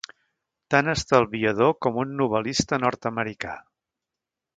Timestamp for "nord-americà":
2.85-3.53